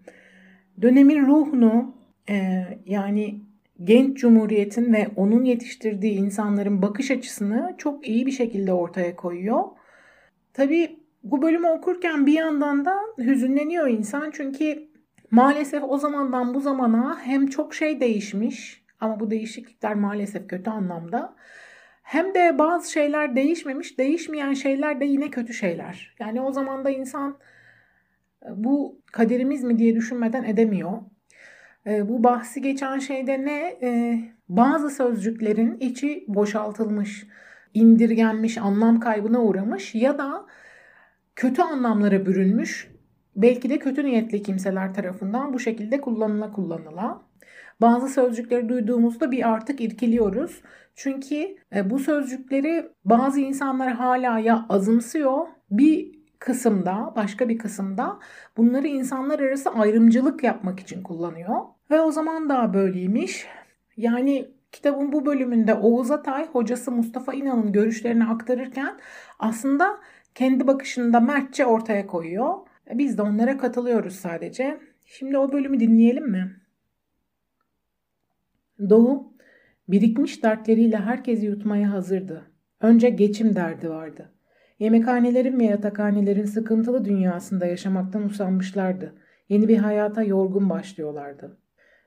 Dönemin 0.82 1.26
ruhunu 1.26 1.94
e, 2.30 2.64
yani 2.86 3.40
genç 3.84 4.16
cumhuriyetin 4.18 4.92
ve 4.92 5.08
onun 5.16 5.44
yetiştirdiği 5.44 6.14
insanların 6.14 6.82
bakış 6.82 7.10
açısını 7.10 7.74
çok 7.78 8.08
iyi 8.08 8.26
bir 8.26 8.32
şekilde 8.32 8.72
ortaya 8.72 9.16
koyuyor. 9.16 9.64
Tabii 10.52 10.95
bu 11.30 11.42
bölümü 11.42 11.68
okurken 11.68 12.26
bir 12.26 12.32
yandan 12.32 12.84
da 12.84 12.96
hüzünleniyor 13.18 13.88
insan 13.88 14.30
çünkü 14.30 14.88
maalesef 15.30 15.82
o 15.88 15.98
zamandan 15.98 16.54
bu 16.54 16.60
zamana 16.60 17.18
hem 17.20 17.46
çok 17.46 17.74
şey 17.74 18.00
değişmiş 18.00 18.84
ama 19.00 19.20
bu 19.20 19.30
değişiklikler 19.30 19.94
maalesef 19.94 20.48
kötü 20.48 20.70
anlamda. 20.70 21.34
Hem 22.02 22.34
de 22.34 22.58
bazı 22.58 22.92
şeyler 22.92 23.36
değişmemiş, 23.36 23.98
değişmeyen 23.98 24.52
şeyler 24.52 25.00
de 25.00 25.04
yine 25.04 25.30
kötü 25.30 25.54
şeyler. 25.54 26.14
Yani 26.18 26.40
o 26.40 26.52
zaman 26.52 26.84
da 26.84 26.90
insan 26.90 27.38
e, 28.42 28.48
bu 28.56 29.00
kaderimiz 29.12 29.64
mi 29.64 29.78
diye 29.78 29.94
düşünmeden 29.94 30.44
edemiyor. 30.44 30.92
E, 31.86 32.08
bu 32.08 32.24
bahsi 32.24 32.62
geçen 32.62 32.98
şeyde 32.98 33.44
ne? 33.44 33.78
E, 33.82 34.20
bazı 34.48 34.90
sözcüklerin 34.90 35.76
içi 35.80 36.24
boşaltılmış, 36.28 37.26
indirgenmiş, 37.74 38.58
anlam 38.58 39.00
kaybına 39.00 39.42
uğramış 39.42 39.94
ya 39.94 40.18
da 40.18 40.46
kötü 41.36 41.62
anlamlara 41.62 42.26
bürünmüş. 42.26 42.90
Belki 43.36 43.70
de 43.70 43.78
kötü 43.78 44.04
niyetli 44.04 44.42
kimseler 44.42 44.94
tarafından 44.94 45.52
bu 45.52 45.58
şekilde 45.58 46.00
kullanıla 46.00 46.52
kullanıla. 46.52 47.22
Bazı 47.80 48.08
sözcükleri 48.08 48.68
duyduğumuzda 48.68 49.30
bir 49.30 49.48
artık 49.48 49.80
irkiliyoruz. 49.80 50.62
Çünkü 50.94 51.56
e, 51.74 51.90
bu 51.90 51.98
sözcükleri 51.98 52.92
bazı 53.04 53.40
insanlar 53.40 53.92
hala 53.92 54.38
ya 54.38 54.66
azımsıyor 54.68 55.46
bir 55.70 56.16
kısımda, 56.38 57.12
başka 57.16 57.48
bir 57.48 57.58
kısımda 57.58 58.18
bunları 58.56 58.86
insanlar 58.86 59.40
arası 59.40 59.70
ayrımcılık 59.70 60.44
yapmak 60.44 60.80
için 60.80 61.02
kullanıyor. 61.02 61.56
Ve 61.90 62.00
o 62.00 62.10
zaman 62.10 62.48
daha 62.48 62.74
böyleymiş. 62.74 63.46
Yani 63.96 64.50
kitabın 64.72 65.12
bu 65.12 65.26
bölümünde 65.26 65.74
Oğuz 65.74 66.10
Atay 66.10 66.48
hocası 66.48 66.92
Mustafa 66.92 67.34
İnan'ın 67.34 67.72
görüşlerini 67.72 68.24
aktarırken 68.24 68.98
aslında 69.38 69.98
kendi 70.36 70.66
bakışını 70.66 71.12
da 71.12 71.20
mertçe 71.20 71.66
ortaya 71.66 72.06
koyuyor. 72.06 72.54
Biz 72.94 73.18
de 73.18 73.22
onlara 73.22 73.58
katılıyoruz 73.58 74.16
sadece. 74.16 74.80
Şimdi 75.06 75.38
o 75.38 75.52
bölümü 75.52 75.80
dinleyelim 75.80 76.30
mi? 76.30 76.56
Doğu, 78.90 79.32
birikmiş 79.88 80.42
dertleriyle 80.42 80.96
herkesi 80.96 81.46
yutmaya 81.46 81.92
hazırdı. 81.92 82.50
Önce 82.80 83.10
geçim 83.10 83.56
derdi 83.56 83.90
vardı. 83.90 84.32
Yemekhanelerin 84.78 85.60
ve 85.60 85.64
yatakhanelerin 85.64 86.44
sıkıntılı 86.44 87.04
dünyasında 87.04 87.66
yaşamaktan 87.66 88.24
usanmışlardı. 88.24 89.14
Yeni 89.48 89.68
bir 89.68 89.78
hayata 89.78 90.22
yorgun 90.22 90.70
başlıyorlardı. 90.70 91.58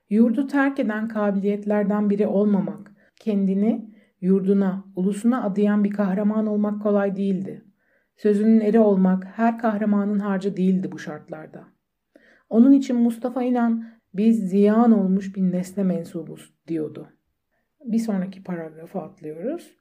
Yurdu 0.09 0.47
terk 0.47 0.79
eden 0.79 1.07
kabiliyetlerden 1.07 2.09
biri 2.09 2.27
olmamak, 2.27 2.91
kendini 3.15 3.89
yurduna, 4.21 4.83
ulusuna 4.95 5.43
adayan 5.43 5.83
bir 5.83 5.91
kahraman 5.91 6.47
olmak 6.47 6.81
kolay 6.81 7.15
değildi. 7.15 7.63
Sözünün 8.21 8.59
eri 8.59 8.79
olmak 8.79 9.25
her 9.25 9.57
kahramanın 9.57 10.19
harcı 10.19 10.57
değildi 10.57 10.91
bu 10.91 10.99
şartlarda. 10.99 11.63
Onun 12.49 12.71
için 12.71 12.95
Mustafa 12.95 13.43
İnan 13.43 13.85
biz 14.13 14.49
ziyan 14.49 14.91
olmuş 14.91 15.35
bir 15.35 15.41
nesne 15.41 15.83
mensubuz 15.83 16.53
diyordu. 16.67 17.09
Bir 17.83 17.99
sonraki 17.99 18.43
paragrafı 18.43 18.99
atlıyoruz. 18.99 19.75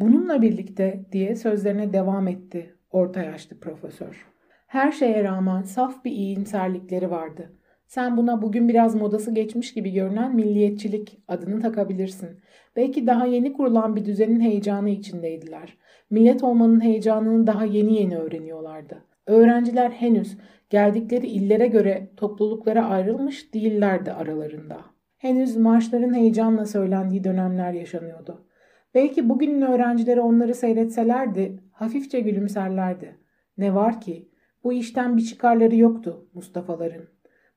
Bununla 0.00 0.42
birlikte 0.42 1.06
diye 1.12 1.36
sözlerine 1.36 1.92
devam 1.92 2.28
etti 2.28 2.76
orta 2.90 3.22
yaşlı 3.22 3.60
profesör. 3.60 4.26
Her 4.66 4.92
şeye 4.92 5.24
rağmen 5.24 5.62
saf 5.62 6.04
bir 6.04 6.12
iyimserlikleri 6.12 7.10
vardı. 7.10 7.52
Sen 7.86 8.16
buna 8.16 8.42
bugün 8.42 8.68
biraz 8.68 8.94
modası 8.94 9.34
geçmiş 9.34 9.74
gibi 9.74 9.92
görünen 9.92 10.36
milliyetçilik 10.36 11.18
adını 11.28 11.60
takabilirsin. 11.60 12.28
Belki 12.76 13.06
daha 13.06 13.26
yeni 13.26 13.52
kurulan 13.52 13.96
bir 13.96 14.04
düzenin 14.04 14.40
heyecanı 14.40 14.90
içindeydiler. 14.90 15.76
Millet 16.10 16.44
olmanın 16.44 16.80
heyecanını 16.80 17.46
daha 17.46 17.64
yeni 17.64 17.94
yeni 17.94 18.18
öğreniyorlardı. 18.18 19.04
Öğrenciler 19.26 19.90
henüz 19.90 20.38
geldikleri 20.70 21.26
illere 21.26 21.66
göre 21.66 22.10
topluluklara 22.16 22.86
ayrılmış 22.86 23.54
değillerdi 23.54 24.12
aralarında. 24.12 24.80
Henüz 25.18 25.56
marşların 25.56 26.14
heyecanla 26.14 26.66
söylendiği 26.66 27.24
dönemler 27.24 27.72
yaşanıyordu. 27.72 28.46
Belki 28.94 29.28
bugünün 29.28 29.62
öğrencileri 29.62 30.20
onları 30.20 30.54
seyretselerdi 30.54 31.60
hafifçe 31.72 32.20
gülümserlerdi. 32.20 33.16
Ne 33.58 33.74
var 33.74 34.00
ki 34.00 34.28
bu 34.64 34.72
işten 34.72 35.16
bir 35.16 35.22
çıkarları 35.22 35.76
yoktu 35.76 36.28
Mustafa'ların. 36.34 37.08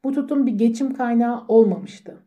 Bu 0.03 0.11
tutum 0.11 0.45
bir 0.45 0.51
geçim 0.51 0.93
kaynağı 0.93 1.45
olmamıştı. 1.47 2.17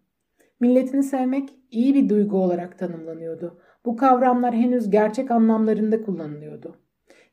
Milletini 0.61 1.03
sevmek 1.03 1.49
iyi 1.71 1.95
bir 1.95 2.09
duygu 2.09 2.39
olarak 2.39 2.79
tanımlanıyordu. 2.79 3.61
Bu 3.85 3.97
kavramlar 3.97 4.55
henüz 4.55 4.91
gerçek 4.91 5.31
anlamlarında 5.31 6.03
kullanılıyordu. 6.03 6.77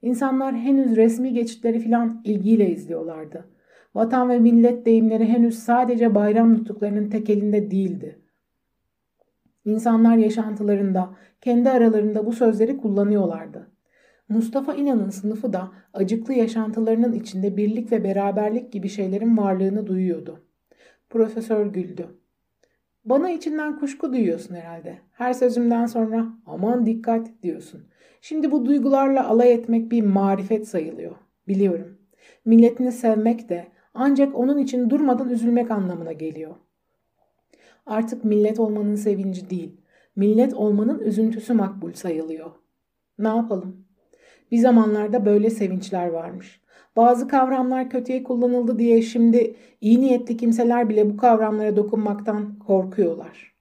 İnsanlar 0.01 0.56
henüz 0.56 0.96
resmi 0.96 1.34
geçitleri 1.34 1.79
filan 1.79 2.22
ilgiyle 2.24 2.70
izliyorlardı. 2.70 3.46
Vatan 3.96 4.29
ve 4.29 4.39
millet 4.39 4.86
deyimleri 4.86 5.25
henüz 5.25 5.60
sadece 5.60 6.15
bayram 6.15 6.53
nutuklarının 6.53 7.10
tekelinde 7.10 7.72
değildi. 7.72 8.22
İnsanlar 9.65 10.17
yaşantılarında, 10.17 11.15
kendi 11.41 11.70
aralarında 11.70 12.25
bu 12.25 12.32
sözleri 12.32 12.77
kullanıyorlardı. 12.77 13.72
Mustafa 14.29 14.74
İnan'ın 14.74 15.10
sınıfı 15.10 15.53
da 15.53 15.72
acıklı 15.93 16.34
yaşantılarının 16.34 17.13
içinde 17.13 17.57
birlik 17.57 17.91
ve 17.91 18.03
beraberlik 18.03 18.72
gibi 18.72 18.89
şeylerin 18.89 19.38
varlığını 19.38 19.88
duyuyordu. 19.88 20.43
Profesör 21.10 21.65
güldü. 21.65 22.07
Bana 23.05 23.29
içinden 23.29 23.79
kuşku 23.79 24.13
duyuyorsun 24.13 24.55
herhalde. 24.55 24.98
Her 25.12 25.34
sözümden 25.34 25.86
sonra 25.86 26.27
aman 26.46 26.86
dikkat 26.86 27.27
diyorsun. 27.43 27.81
Şimdi 28.22 28.51
bu 28.51 28.65
duygularla 28.65 29.27
alay 29.27 29.53
etmek 29.53 29.91
bir 29.91 30.01
marifet 30.01 30.67
sayılıyor. 30.67 31.15
Biliyorum. 31.48 31.98
Milletini 32.46 32.91
sevmek 32.91 33.50
de 33.50 33.67
ancak 33.93 34.36
onun 34.36 34.57
için 34.57 34.89
durmadan 34.89 35.29
üzülmek 35.29 35.72
anlamına 35.72 36.12
geliyor. 36.12 36.55
Artık 37.86 38.24
millet 38.24 38.60
olmanın 38.60 38.96
sevinci 38.96 39.50
değil, 39.50 39.81
millet 40.15 40.53
olmanın 40.53 41.00
üzüntüsü 41.00 41.53
makbul 41.53 41.93
sayılıyor. 41.93 42.51
Ne 43.19 43.27
yapalım? 43.27 43.87
Bir 44.51 44.58
zamanlarda 44.58 45.25
böyle 45.25 45.50
sevinçler 45.50 46.08
varmış. 46.08 46.62
Bazı 46.96 47.27
kavramlar 47.27 47.89
kötüye 47.89 48.24
kullanıldı 48.24 48.80
diye 48.80 49.01
şimdi 49.01 49.56
iyi 49.82 50.01
niyetli 50.01 50.38
kimseler 50.38 50.89
bile 50.89 51.10
bu 51.10 51.18
kavramlara 51.18 51.75
dokunmaktan 51.75 52.60
korkuyorlar. 52.60 53.58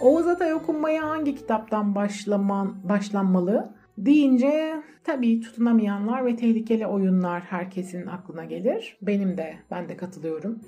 Oğuz 0.00 0.26
Atay 0.26 0.54
okunmaya 0.54 1.10
hangi 1.10 1.34
kitaptan 1.34 1.94
başlaman, 1.94 2.74
başlanmalı 2.88 3.74
deyince 3.98 4.82
tabii 5.04 5.40
tutunamayanlar 5.40 6.26
ve 6.26 6.36
tehlikeli 6.36 6.86
oyunlar 6.86 7.40
herkesin 7.40 8.06
aklına 8.06 8.44
gelir. 8.44 8.96
Benim 9.02 9.36
de, 9.36 9.54
ben 9.70 9.88
de 9.88 9.96
katılıyorum. 9.96 10.58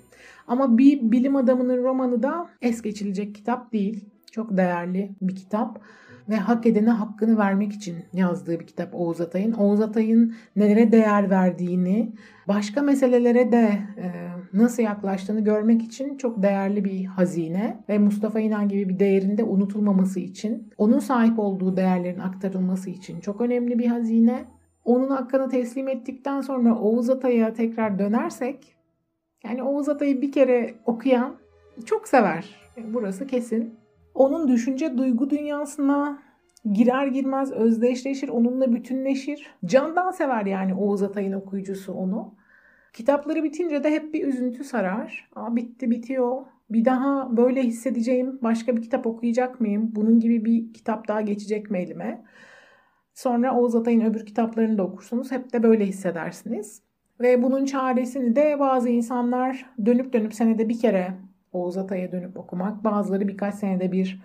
Ama 0.47 0.79
bir 0.79 1.12
bilim 1.12 1.37
adamının 1.37 1.85
romanı 1.85 2.23
da 2.23 2.51
es 2.62 2.83
geçilecek 2.83 3.35
kitap 3.35 3.73
değil. 3.73 4.05
Çok 4.31 4.57
değerli 4.57 5.11
bir 5.23 5.37
kitap 5.37 5.81
ve 6.29 6.37
hak 6.37 6.67
edene 6.67 6.91
hakkını 6.91 7.39
vermek 7.39 7.73
için 7.73 7.97
yazdığı 8.12 8.61
bir 8.61 8.67
kitap 8.67 8.95
Oğuz 8.95 9.21
Atay'ın. 9.21 9.53
Oğuz 9.53 9.81
Atay'ın 9.81 10.35
nelere 10.57 10.93
değer 10.93 11.31
verdiğini, 11.31 12.12
başka 12.49 12.83
meselelere 12.83 13.53
de 13.53 13.79
e, 13.99 14.12
nasıl 14.53 14.83
yaklaştığını 14.83 15.45
görmek 15.45 15.83
için 15.83 16.17
çok 16.17 16.43
değerli 16.43 16.85
bir 16.85 17.05
hazine 17.05 17.85
ve 17.89 17.99
Mustafa 17.99 18.41
İnan 18.41 18.69
gibi 18.69 18.89
bir 18.89 18.99
değerinde 18.99 19.45
unutulmaması 19.45 20.21
için, 20.21 20.73
onun 20.79 20.99
sahip 20.99 21.39
olduğu 21.39 21.77
değerlerin 21.77 22.21
aktarılması 22.21 22.91
için 22.91 23.21
çok 23.21 23.41
önemli 23.41 23.79
bir 23.79 23.87
hazine. 23.87 24.45
Onun 24.85 25.09
hakkını 25.09 25.49
teslim 25.49 25.89
ettikten 25.89 26.41
sonra 26.41 26.79
Oğuz 26.79 27.11
Atay'a 27.11 27.53
tekrar 27.53 27.99
dönersek, 27.99 28.77
yani 29.45 29.62
Oğuz 29.62 29.89
Atay'ı 29.89 30.23
bir 30.23 30.33
kere 30.33 30.75
okuyan 30.85 31.37
çok 31.85 32.09
sever. 32.09 32.57
Burası 32.93 33.27
kesin 33.27 33.75
onun 34.17 34.49
düşünce 34.49 34.99
duygu 34.99 35.31
dünyasına 35.31 36.23
girer 36.73 37.07
girmez 37.07 37.53
özdeşleşir, 37.53 38.29
onunla 38.29 38.73
bütünleşir. 38.73 39.51
Candan 39.65 40.11
sever 40.11 40.47
yani 40.47 40.75
Oğuz 40.75 41.03
Atay'ın 41.03 41.33
okuyucusu 41.33 41.93
onu. 41.93 42.35
Kitapları 42.93 43.45
bitince 43.45 43.85
de 43.85 43.91
hep 43.91 44.15
bir 44.15 44.27
üzüntü 44.27 44.65
sarar. 44.65 45.31
Aa, 45.37 45.57
bitti 45.57 45.91
bitiyor. 45.91 46.45
Bir 46.71 46.85
daha 46.85 47.37
böyle 47.37 47.63
hissedeceğim 47.63 48.39
başka 48.43 48.77
bir 48.77 48.83
kitap 48.83 49.07
okuyacak 49.07 49.61
mıyım? 49.61 49.93
Bunun 49.95 50.21
gibi 50.21 50.45
bir 50.45 50.73
kitap 50.73 51.09
daha 51.09 51.21
geçecek 51.21 51.71
mi 51.71 51.79
elime? 51.79 52.25
Sonra 53.15 53.55
Oğuz 53.55 53.75
Atay'ın 53.75 54.01
öbür 54.01 54.27
kitaplarını 54.27 54.79
da 54.79 54.83
okursunuz. 54.83 55.33
Hep 55.33 55.53
de 55.53 55.63
böyle 55.63 55.87
hissedersiniz. 55.87 56.83
Ve 57.21 57.43
bunun 57.43 57.65
çaresini 57.65 58.37
de 58.37 58.57
bazı 58.61 58.89
insanlar 58.89 59.67
dönüp 59.87 60.13
dönüp 60.13 60.35
senede 60.35 60.69
bir 60.69 60.79
kere 60.79 61.15
Oğuz 61.57 61.77
Atay'a 61.77 62.12
dönüp 62.12 62.37
okumak, 62.38 62.85
bazıları 62.85 63.29
birkaç 63.29 63.55
senede 63.55 63.92
bir 63.92 64.23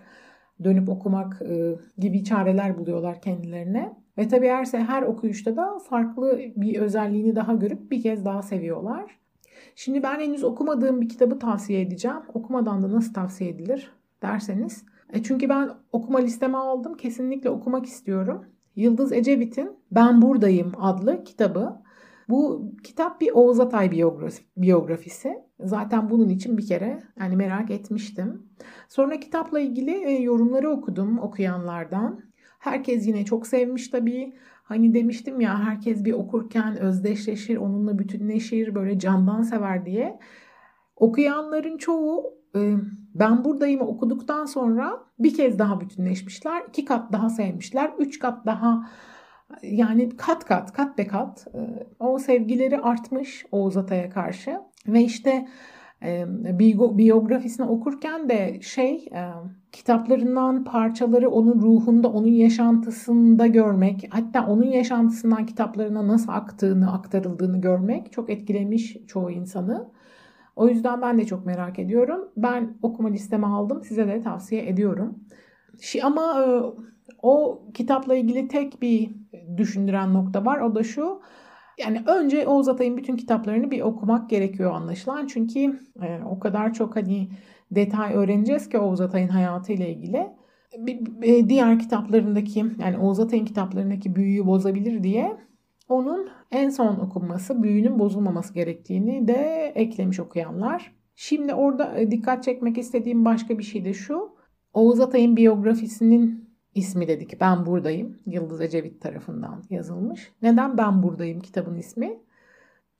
dönüp 0.64 0.88
okumak 0.88 1.42
e, 1.42 1.74
gibi 1.98 2.24
çareler 2.24 2.78
buluyorlar 2.78 3.20
kendilerine. 3.20 3.92
Ve 4.18 4.28
tabii 4.28 4.48
her, 4.48 4.64
her 4.64 5.02
okuyuşta 5.02 5.56
da 5.56 5.78
farklı 5.78 6.38
bir 6.56 6.80
özelliğini 6.80 7.36
daha 7.36 7.54
görüp 7.54 7.90
bir 7.90 8.02
kez 8.02 8.24
daha 8.24 8.42
seviyorlar. 8.42 9.18
Şimdi 9.74 10.02
ben 10.02 10.20
henüz 10.20 10.44
okumadığım 10.44 11.00
bir 11.00 11.08
kitabı 11.08 11.38
tavsiye 11.38 11.80
edeceğim. 11.80 12.20
Okumadan 12.34 12.82
da 12.82 12.92
nasıl 12.92 13.14
tavsiye 13.14 13.50
edilir 13.50 13.92
derseniz. 14.22 14.84
E 15.12 15.22
çünkü 15.22 15.48
ben 15.48 15.70
okuma 15.92 16.18
listeme 16.18 16.58
aldım. 16.58 16.96
Kesinlikle 16.96 17.50
okumak 17.50 17.86
istiyorum. 17.86 18.44
Yıldız 18.76 19.12
Ecevit'in 19.12 19.76
Ben 19.90 20.22
Buradayım 20.22 20.72
adlı 20.80 21.24
kitabı. 21.24 21.81
Bu 22.32 22.72
kitap 22.82 23.20
bir 23.20 23.30
Oğuz 23.32 23.60
Atay 23.60 23.90
biyografi, 23.90 24.42
biyografisi. 24.56 25.34
Zaten 25.60 26.10
bunun 26.10 26.28
için 26.28 26.58
bir 26.58 26.66
kere 26.66 27.02
yani 27.20 27.36
merak 27.36 27.70
etmiştim. 27.70 28.42
Sonra 28.88 29.20
kitapla 29.20 29.60
ilgili 29.60 29.90
e, 29.90 30.10
yorumları 30.10 30.70
okudum 30.70 31.18
okuyanlardan. 31.18 32.20
Herkes 32.58 33.06
yine 33.06 33.24
çok 33.24 33.46
sevmiş 33.46 33.88
tabii. 33.88 34.32
Hani 34.62 34.94
demiştim 34.94 35.40
ya 35.40 35.64
herkes 35.64 36.04
bir 36.04 36.12
okurken 36.12 36.76
özdeşleşir, 36.76 37.56
onunla 37.56 37.98
bütünleşir, 37.98 38.74
böyle 38.74 38.98
candan 38.98 39.42
sever 39.42 39.86
diye. 39.86 40.18
Okuyanların 40.96 41.78
çoğu 41.78 42.34
e, 42.56 42.74
ben 43.14 43.44
buradayım 43.44 43.80
okuduktan 43.80 44.44
sonra 44.44 45.00
bir 45.18 45.34
kez 45.34 45.58
daha 45.58 45.80
bütünleşmişler. 45.80 46.62
iki 46.68 46.84
kat 46.84 47.12
daha 47.12 47.30
sevmişler. 47.30 47.92
Üç 47.98 48.18
kat 48.18 48.46
daha 48.46 48.88
yani 49.62 50.16
kat 50.16 50.44
kat, 50.44 50.72
kat 50.72 50.98
be 50.98 51.06
kat 51.06 51.46
e, 51.54 51.86
o 51.98 52.18
sevgileri 52.18 52.78
artmış 52.78 53.46
Oğuz 53.52 53.76
Atay'a 53.76 54.10
karşı. 54.10 54.60
Ve 54.86 55.02
işte 55.02 55.48
e, 56.02 56.24
biyografisini 56.98 57.66
okurken 57.66 58.28
de 58.28 58.60
şey 58.62 58.94
e, 58.94 59.30
kitaplarından 59.72 60.64
parçaları 60.64 61.30
onun 61.30 61.60
ruhunda, 61.60 62.08
onun 62.08 62.32
yaşantısında 62.32 63.46
görmek, 63.46 64.08
hatta 64.10 64.46
onun 64.46 64.66
yaşantısından 64.66 65.46
kitaplarına 65.46 66.08
nasıl 66.08 66.32
aktığını, 66.32 66.92
aktarıldığını 66.92 67.60
görmek 67.60 68.12
çok 68.12 68.30
etkilemiş 68.30 68.96
çoğu 69.06 69.30
insanı. 69.30 69.90
O 70.56 70.68
yüzden 70.68 71.02
ben 71.02 71.18
de 71.18 71.24
çok 71.24 71.46
merak 71.46 71.78
ediyorum. 71.78 72.28
Ben 72.36 72.78
okuma 72.82 73.08
listeme 73.08 73.46
aldım. 73.46 73.82
Size 73.84 74.06
de 74.06 74.20
tavsiye 74.20 74.68
ediyorum. 74.68 75.18
Ama 76.02 76.34
o 77.22 77.62
kitapla 77.74 78.14
ilgili 78.14 78.48
tek 78.48 78.82
bir 78.82 79.10
düşündüren 79.56 80.14
nokta 80.14 80.44
var. 80.44 80.60
O 80.60 80.74
da 80.74 80.82
şu. 80.82 81.20
Yani 81.78 82.02
önce 82.06 82.46
Oğuz 82.46 82.68
Atay'ın 82.68 82.96
bütün 82.96 83.16
kitaplarını 83.16 83.70
bir 83.70 83.80
okumak 83.80 84.30
gerekiyor 84.30 84.72
anlaşılan. 84.72 85.26
Çünkü 85.26 85.80
e, 86.02 86.20
o 86.30 86.40
kadar 86.40 86.72
çok 86.72 86.96
hani 86.96 87.28
detay 87.70 88.14
öğreneceğiz 88.14 88.68
ki 88.68 88.78
Oğuz 88.78 89.00
Atay'ın 89.00 89.28
hayatıyla 89.28 89.86
ilgili. 89.86 90.26
diğer 91.48 91.78
kitaplarındaki 91.78 92.64
yani 92.78 92.98
Oğuz 92.98 93.20
Atay'ın 93.20 93.44
kitaplarındaki 93.44 94.16
büyüyü 94.16 94.46
bozabilir 94.46 95.02
diye 95.04 95.36
onun 95.88 96.28
en 96.50 96.68
son 96.70 96.96
okunması, 96.96 97.62
büyünün 97.62 97.98
bozulmaması 97.98 98.54
gerektiğini 98.54 99.28
de 99.28 99.72
eklemiş 99.74 100.20
okuyanlar. 100.20 100.92
Şimdi 101.16 101.54
orada 101.54 101.98
e, 101.98 102.10
dikkat 102.10 102.44
çekmek 102.44 102.78
istediğim 102.78 103.24
başka 103.24 103.58
bir 103.58 103.62
şey 103.62 103.84
de 103.84 103.92
şu. 103.92 104.36
Oğuz 104.74 105.00
Atay'ın 105.00 105.36
biyografisinin 105.36 106.51
ismi 106.74 107.08
dedik. 107.08 107.40
Ben 107.40 107.66
buradayım. 107.66 108.18
Yıldız 108.26 108.60
Ecevit 108.60 109.00
tarafından 109.00 109.62
yazılmış. 109.70 110.32
Neden 110.42 110.78
Ben 110.78 111.02
buradayım 111.02 111.40
kitabın 111.40 111.76
ismi? 111.76 112.18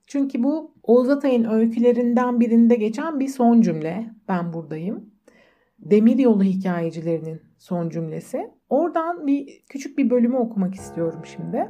Çünkü 0.07 0.43
bu 0.43 0.75
Oğuz 0.83 1.09
Atay'ın 1.09 1.45
öykülerinden 1.45 2.41
birinde 2.41 2.75
geçen 2.75 3.21
bir 3.21 3.29
son 3.29 3.61
cümle. 3.61 4.11
Ben 4.29 4.53
buradayım. 4.53 5.11
Demiryolu 5.79 6.43
hikayecilerinin 6.43 7.43
son 7.59 7.89
cümlesi. 7.89 8.51
Oradan 8.69 9.27
bir 9.27 9.65
küçük 9.69 9.99
bir 9.99 10.11
bölümü 10.11 10.37
okumak 10.37 10.75
istiyorum 10.75 11.21
şimdi. 11.25 11.69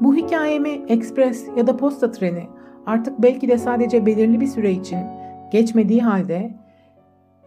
Bu 0.00 0.16
hikayemi 0.16 0.84
ekspres 0.88 1.46
ya 1.56 1.66
da 1.66 1.76
posta 1.76 2.10
treni 2.10 2.46
artık 2.86 3.22
belki 3.22 3.48
de 3.48 3.58
sadece 3.58 4.06
belirli 4.06 4.40
bir 4.40 4.46
süre 4.46 4.72
için 4.72 4.98
geçmediği 5.52 6.02
halde 6.02 6.57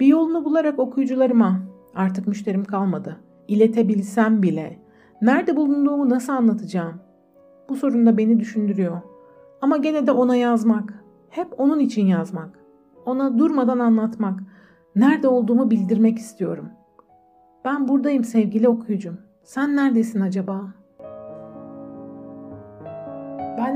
bir 0.02 0.08
yolunu 0.08 0.46
bularak 0.46 0.80
okuyucularıma 0.80 1.60
artık 1.96 2.28
müşterim 2.28 2.66
kalmadı. 2.66 3.18
İletebilsem 3.48 4.44
bile 4.44 4.80
nerede 5.22 5.56
bulunduğumu 5.56 6.10
nasıl 6.10 6.34
anlatacağım? 6.34 6.94
Bu 7.70 7.76
sorun 7.76 8.06
da 8.06 8.18
beni 8.18 8.40
düşündürüyor. 8.40 9.02
Ama 9.62 9.78
gene 9.78 10.08
de 10.08 10.12
ona 10.12 10.36
yazmak, 10.36 11.04
hep 11.30 11.48
onun 11.58 11.80
için 11.80 12.06
yazmak, 12.06 12.60
ona 13.06 13.40
durmadan 13.40 13.80
anlatmak, 13.80 14.40
nerede 14.96 15.28
olduğumu 15.28 15.72
bildirmek 15.72 16.18
istiyorum. 16.18 16.70
Ben 17.66 17.88
buradayım 17.88 18.24
sevgili 18.24 18.70
okuyucum. 18.70 19.18
Sen 19.44 19.76
neredesin 19.76 20.22
acaba?'' 20.22 20.81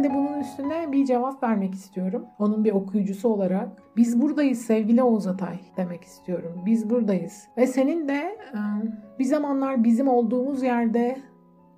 De 0.06 0.14
bunun 0.14 0.40
üstüne 0.40 0.92
bir 0.92 1.06
cevap 1.06 1.44
vermek 1.44 1.74
istiyorum. 1.74 2.26
Onun 2.40 2.64
bir 2.64 2.72
okuyucusu 2.72 3.30
olarak. 3.30 3.70
Biz 3.98 4.22
buradayız 4.22 4.60
sevgili 4.60 5.04
Oğuz 5.04 5.28
Atay 5.28 5.60
demek 5.78 6.04
istiyorum. 6.04 6.62
Biz 6.66 6.90
buradayız. 6.90 7.48
Ve 7.58 7.68
senin 7.68 8.08
de 8.08 8.38
bir 9.20 9.26
zamanlar 9.26 9.84
bizim 9.84 10.08
olduğumuz 10.08 10.64
yerde 10.64 11.18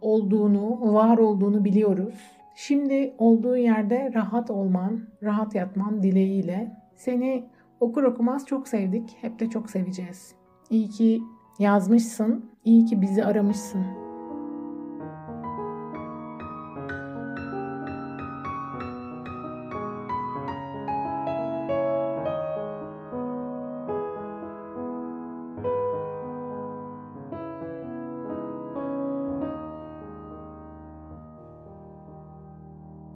olduğunu, 0.01 0.93
var 0.93 1.17
olduğunu 1.17 1.65
biliyoruz. 1.65 2.15
Şimdi 2.55 3.13
olduğu 3.17 3.57
yerde 3.57 4.11
rahat 4.13 4.51
olman, 4.51 4.99
rahat 5.23 5.55
yatman 5.55 6.03
dileğiyle 6.03 6.71
seni 6.95 7.45
okur 7.79 8.03
okumaz 8.03 8.45
çok 8.45 8.67
sevdik. 8.67 9.17
Hep 9.21 9.39
de 9.39 9.49
çok 9.49 9.69
seveceğiz. 9.69 10.35
İyi 10.69 10.89
ki 10.89 11.21
yazmışsın, 11.59 12.51
iyi 12.65 12.85
ki 12.85 13.01
bizi 13.01 13.25
aramışsın. 13.25 14.06